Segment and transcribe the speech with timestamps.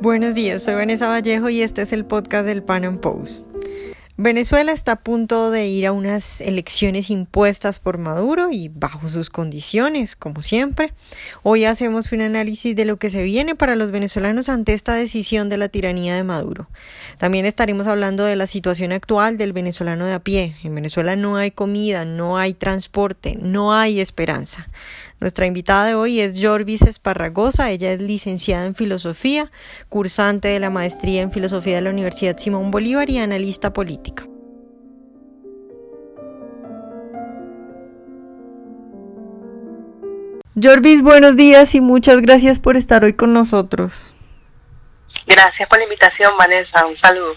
[0.00, 3.44] Buenos días, soy Vanessa Vallejo y este es el podcast del Pan Am Post.
[4.16, 9.28] Venezuela está a punto de ir a unas elecciones impuestas por Maduro y bajo sus
[9.28, 10.92] condiciones, como siempre.
[11.42, 15.48] Hoy hacemos un análisis de lo que se viene para los venezolanos ante esta decisión
[15.48, 16.68] de la tiranía de Maduro.
[17.18, 20.54] También estaremos hablando de la situación actual del venezolano de a pie.
[20.62, 24.68] En Venezuela no hay comida, no hay transporte, no hay esperanza.
[25.20, 27.70] Nuestra invitada de hoy es Jorvis Esparragosa.
[27.70, 29.50] Ella es licenciada en Filosofía,
[29.88, 34.24] cursante de la maestría en Filosofía de la Universidad Simón Bolívar y analista política.
[40.60, 44.14] Jorvis, buenos días y muchas gracias por estar hoy con nosotros.
[45.26, 46.86] Gracias por la invitación, Vanessa.
[46.86, 47.34] Un saludo.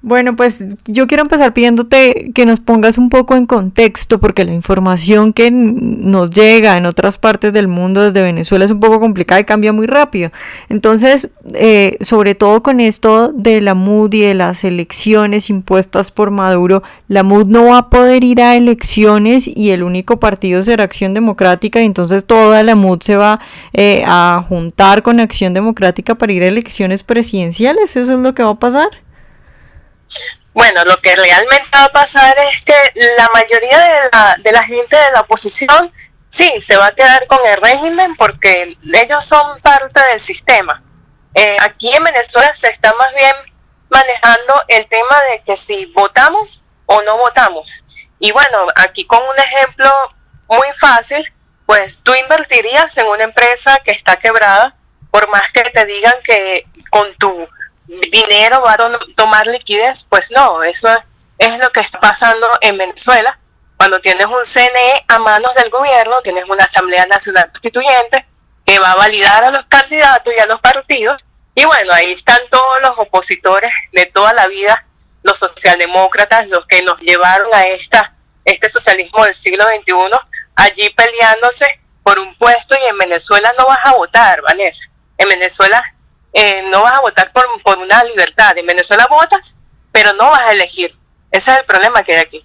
[0.00, 4.54] Bueno, pues yo quiero empezar pidiéndote que nos pongas un poco en contexto, porque la
[4.54, 9.40] información que nos llega en otras partes del mundo desde Venezuela es un poco complicada
[9.40, 10.30] y cambia muy rápido.
[10.68, 16.30] Entonces, eh, sobre todo con esto de la MUD y de las elecciones impuestas por
[16.30, 20.84] Maduro, la MUD no va a poder ir a elecciones y el único partido será
[20.84, 23.40] Acción Democrática, y entonces toda la MUD se va
[23.72, 27.96] eh, a juntar con Acción Democrática para ir a elecciones presidenciales.
[27.96, 29.07] ¿Eso es lo que va a pasar?
[30.54, 32.74] Bueno, lo que realmente va a pasar es que
[33.16, 33.78] la mayoría
[34.42, 35.92] de la, gente de la oposición
[36.28, 40.82] sí se va a quedar con el régimen porque ellos son parte del sistema.
[41.34, 43.34] Eh, aquí en Venezuela se está más bien
[43.88, 47.84] manejando el tema de que si votamos o no votamos.
[48.18, 49.90] Y bueno, aquí con un ejemplo
[50.48, 51.22] muy fácil,
[51.66, 54.74] pues tú invertirías en una empresa que está quebrada,
[55.10, 57.46] por más que te digan que con tu
[57.88, 60.88] dinero va a tomar liquidez, pues no, eso
[61.38, 63.38] es lo que está pasando en Venezuela.
[63.76, 68.26] Cuando tienes un CNE a manos del gobierno, tienes una Asamblea Nacional Constituyente
[68.66, 71.24] que va a validar a los candidatos y a los partidos.
[71.54, 74.84] Y bueno, ahí están todos los opositores de toda la vida,
[75.22, 78.14] los socialdemócratas, los que nos llevaron a esta,
[78.44, 79.94] este socialismo del siglo XXI,
[80.56, 84.90] allí peleándose por un puesto y en Venezuela no vas a votar, Vanessa.
[85.16, 85.82] En Venezuela
[86.32, 88.56] eh, no vas a votar por, por, una libertad.
[88.58, 89.56] En Venezuela votas,
[89.92, 90.94] pero no vas a elegir.
[91.30, 92.44] Ese es el problema que hay aquí.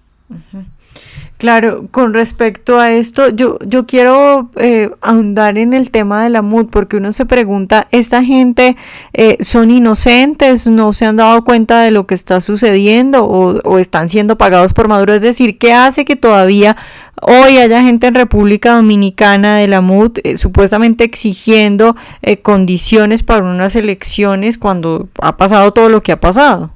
[1.44, 6.42] Claro, con respecto a esto, yo, yo quiero eh, ahondar en el tema de la
[6.42, 8.78] MUD, porque uno se pregunta, ¿esta gente
[9.12, 10.68] eh, son inocentes?
[10.68, 14.88] ¿No se han dado cuenta de lo que está sucediendo o, están siendo pagados por
[14.88, 15.16] Maduro?
[15.16, 16.78] Es decir, ¿qué hace que todavía
[17.22, 23.44] hoy haya gente en República Dominicana de la MUD eh, supuestamente exigiendo eh, condiciones para
[23.44, 26.72] unas elecciones cuando ha pasado todo lo que ha pasado?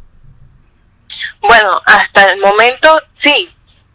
[1.39, 3.47] Bueno, hasta el momento sí,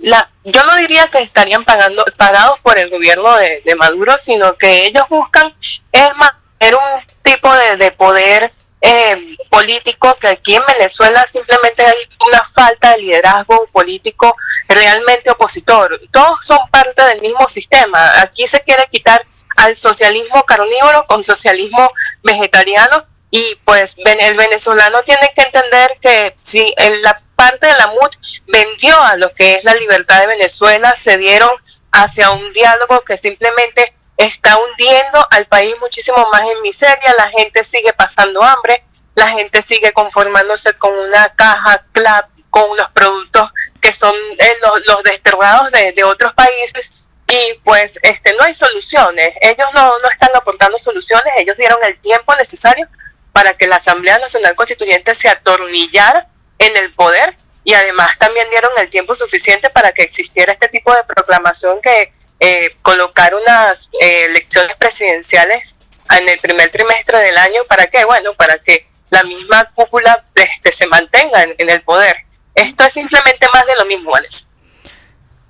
[0.02, 4.86] la, yo no diría que estarían pagando, pagados por el gobierno de, Maduro, sino que
[4.86, 5.54] ellos buscan
[5.92, 8.52] es más, un tipo de, de poder
[8.84, 11.94] eh, político que aquí en Venezuela simplemente hay
[12.26, 14.34] una falta de liderazgo político
[14.68, 16.00] realmente opositor.
[16.10, 18.20] Todos son parte del mismo sistema.
[18.20, 19.24] Aquí se quiere quitar
[19.56, 21.92] al socialismo carnívoro con socialismo
[22.24, 27.88] vegetariano y pues el venezolano tiene que entender que si en la parte de la
[27.88, 28.10] MUD
[28.46, 31.50] vendió a lo que es la libertad de Venezuela, se dieron
[31.90, 37.64] hacia un diálogo que simplemente está hundiendo al país muchísimo más en miseria, la gente
[37.64, 38.84] sigue pasando hambre,
[39.16, 43.50] la gente sigue conformándose con una caja clap, con unos productos
[43.80, 48.54] que son eh, los, los, desterrados de, de otros países y pues este no hay
[48.54, 52.86] soluciones, ellos no, no están aportando soluciones, ellos dieron el tiempo necesario
[53.32, 56.28] para que la Asamblea Nacional Constituyente se atornillara
[56.66, 57.34] en el poder
[57.64, 62.12] y además también dieron el tiempo suficiente para que existiera este tipo de proclamación que
[62.40, 65.78] eh, colocar unas eh, elecciones presidenciales
[66.18, 70.72] en el primer trimestre del año para que bueno para que la misma cúpula este,
[70.72, 72.16] se mantenga en, el poder
[72.54, 74.48] esto es simplemente más de lo mismo Alex.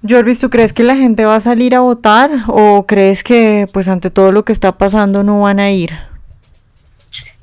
[0.07, 3.89] Jorvis, ¿tú crees que la gente va a salir a votar o crees que pues
[3.89, 6.12] ante todo lo que está pasando no van a ir?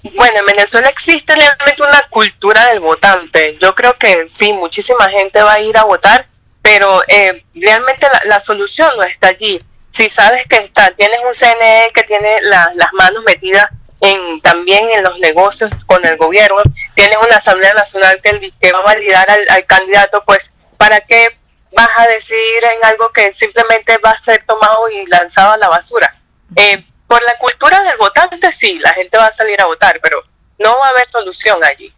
[0.03, 3.57] Bueno, en Venezuela existe realmente una cultura del votante.
[3.59, 6.27] Yo creo que sí, muchísima gente va a ir a votar,
[6.61, 9.59] pero eh, realmente la, solución no está allí.
[9.89, 13.67] Si sabes que está, tienes un CNE que tiene las manos metidas
[14.01, 16.61] en, también en los negocios con el gobierno,
[16.95, 21.27] tienes una Asamblea Nacional que, que va a validar al, al, candidato, pues, ¿para qué
[21.73, 25.67] vas a decidir en algo que simplemente va a ser tomado y lanzado a la
[25.67, 26.15] basura?
[26.55, 30.21] Eh, por la cultura del votante, sí, la gente va a salir a votar, pero
[30.59, 31.91] no va a haber solución allí.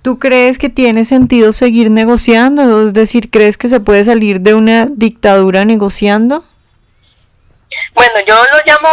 [0.00, 2.86] ¿Tú crees que tiene sentido seguir negociando?
[2.86, 6.44] Es decir, ¿crees que se puede salir de una dictadura negociando?
[7.94, 8.88] Bueno, yo lo llamo,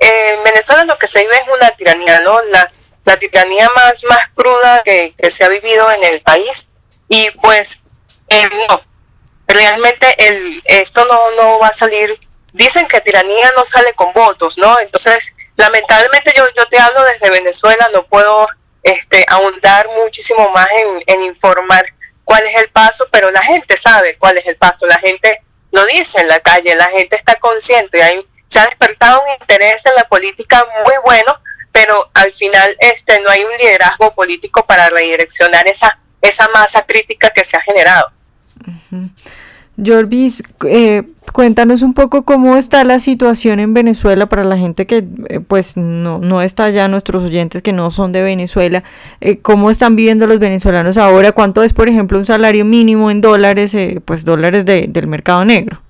[0.00, 2.42] en Venezuela lo que se vive es una tiranía, ¿no?
[2.46, 2.72] La,
[3.04, 6.70] la tiranía más, más cruda que, se ha vivido en el país.
[7.08, 7.84] Y pues,
[8.28, 8.80] eh, no,
[9.46, 12.18] realmente el, esto no, no va a salir.
[12.58, 14.80] Dicen que tiranía no sale con votos, ¿no?
[14.80, 18.48] Entonces, lamentablemente yo, yo te hablo desde Venezuela, no puedo
[18.82, 21.84] este, ahondar muchísimo más en, en informar
[22.24, 25.40] cuál es el paso, pero la gente sabe cuál es el paso, la gente
[25.70, 29.86] lo dice en la calle, la gente está consciente, hay, se ha despertado un interés
[29.86, 31.40] en la política muy bueno,
[31.70, 37.30] pero al final este no hay un liderazgo político para redireccionar esa, esa masa crítica
[37.30, 38.10] que se ha generado.
[39.84, 45.04] Jorvis, eh, cuéntanos un poco cómo está la situación en Venezuela para la gente que
[45.28, 48.82] eh, pues no, no está allá, nuestros oyentes que no son de Venezuela,
[49.20, 53.20] eh, cómo están viviendo los venezolanos ahora, cuánto es por ejemplo un salario mínimo en
[53.20, 55.80] dólares, pues dólares del mercado negro.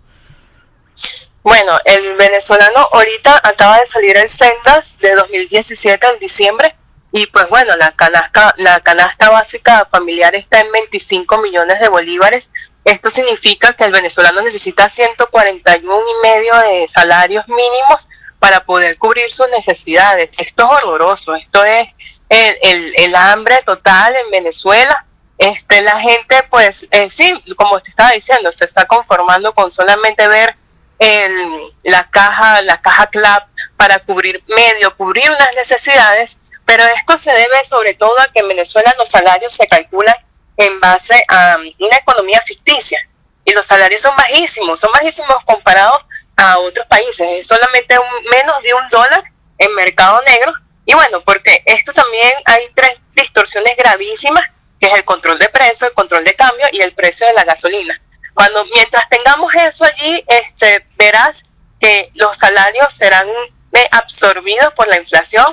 [1.43, 6.75] Bueno, el venezolano ahorita acaba de salir el Sendas de 2017 en diciembre
[7.19, 12.53] y pues bueno, la canasta, la canasta básica familiar está en 25 millones de bolívares.
[12.85, 19.33] Esto significa que el venezolano necesita 141 y medio de salarios mínimos para poder cubrir
[19.33, 20.39] sus necesidades.
[20.39, 25.05] Esto es horroroso, esto es el, el, hambre total en Venezuela.
[25.39, 30.29] Este, la gente, pues eh, sí, como te estaba diciendo, se está conformando con solamente
[30.29, 30.57] ver
[31.01, 37.33] el, la caja, la caja CLAP para cubrir medio, cubrir unas necesidades pero esto se
[37.33, 40.15] debe sobre todo a que en Venezuela los salarios se calculan
[40.59, 43.01] en base a una economía ficticia
[43.47, 45.99] y los salarios son bajísimos, son bajísimos comparados
[46.37, 49.23] a otros países, es solamente un, menos de un dólar
[49.57, 50.53] en mercado negro
[50.85, 54.45] y bueno, porque esto también hay tres distorsiones gravísimas,
[54.79, 57.45] que es el control de precio, el control de cambio y el precio de la
[57.45, 57.99] gasolina.
[58.35, 61.49] Cuando mientras tengamos eso allí, este, verás
[61.81, 65.47] que los salarios serán eh, absorbidos por la inflación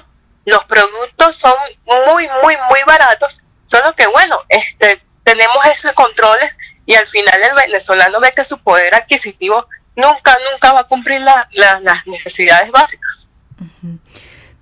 [0.45, 1.53] los productos son
[1.85, 7.55] muy, muy, muy baratos, solo que bueno, este, tenemos esos controles y al final el
[7.55, 9.65] venezolano ve que su poder adquisitivo
[9.95, 13.31] nunca, nunca va a cumplir las necesidades básicas.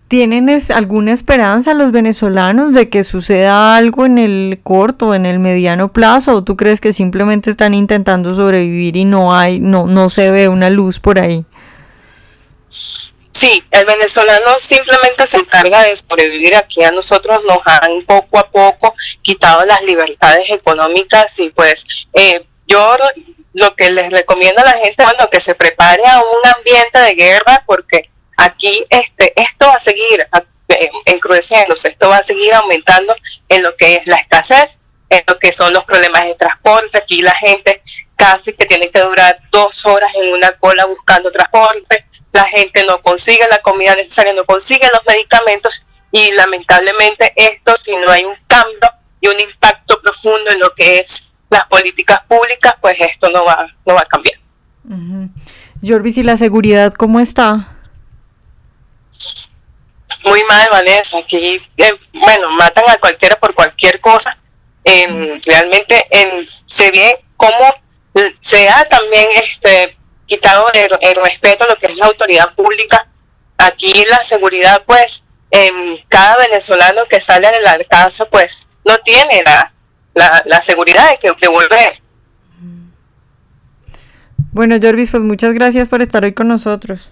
[0.07, 5.91] ¿Tienen alguna esperanza los venezolanos de que suceda algo en el corto, en el mediano
[5.91, 6.35] plazo?
[6.35, 10.49] ¿O tú crees que simplemente están intentando sobrevivir y no hay, no, no se ve
[10.49, 11.45] una luz por ahí?
[13.33, 16.55] Sí, el venezolano simplemente se encarga de sobrevivir.
[16.55, 18.93] Aquí a nosotros nos han poco a poco
[19.23, 22.95] quitado las libertades económicas y pues eh, yo
[23.53, 27.15] lo que les recomiendo a la gente bueno que se prepare a un ambiente de
[27.15, 30.27] guerra porque aquí este esto va a seguir
[30.69, 33.15] eh, encrudeciéndose, esto va a seguir aumentando
[33.49, 36.99] en lo que es la escasez, en lo que son los problemas de transporte.
[36.99, 37.81] Aquí la gente
[38.15, 43.01] casi que tiene que durar dos horas en una cola buscando transporte la gente no
[43.01, 48.35] consigue la comida necesaria, no consigue los medicamentos y lamentablemente esto, si no hay un
[48.47, 48.89] cambio
[49.21, 53.67] y un impacto profundo en lo que es las políticas públicas, pues esto no va,
[53.85, 54.39] no va a cambiar.
[54.83, 55.29] Uh
[55.81, 57.67] ¿y la seguridad cómo está?
[60.23, 61.17] Muy mal, Vanessa.
[61.17, 64.37] Aquí, eh, bueno, matan a cualquiera por cualquier cosa.
[64.85, 67.73] Em, realmente em, se ve cómo
[68.39, 69.97] se da también este
[70.33, 73.07] quitado el, respeto a lo que es la autoridad pública.
[73.57, 79.43] Aquí la seguridad, pues, en cada venezolano que sale de la casa, pues, no tiene
[79.43, 79.71] la,
[80.45, 82.01] la, seguridad de, que, de volver.
[84.51, 87.11] Bueno, Jorvis, pues muchas gracias por estar hoy con nosotros.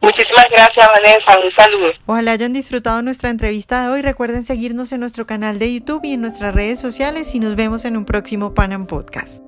[0.00, 1.38] Muchísimas gracias, Vanessa.
[1.38, 1.92] Un saludo.
[2.06, 4.02] Ojalá hayan disfrutado nuestra entrevista de hoy.
[4.02, 7.84] Recuerden seguirnos en nuestro canal de YouTube y en nuestras redes sociales y nos vemos
[7.84, 9.45] en un próximo Panam Podcast.